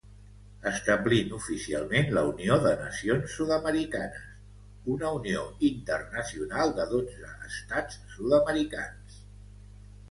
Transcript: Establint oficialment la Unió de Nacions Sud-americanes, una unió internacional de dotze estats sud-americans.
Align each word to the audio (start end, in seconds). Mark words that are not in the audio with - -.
Establint 0.69 1.35
oficialment 1.39 2.09
la 2.17 2.23
Unió 2.29 2.57
de 2.63 2.71
Nacions 2.79 3.35
Sud-americanes, 3.41 4.25
una 4.95 5.13
unió 5.21 5.45
internacional 5.71 6.75
de 6.81 6.89
dotze 6.97 7.33
estats 7.53 8.01
sud-americans. 8.17 9.23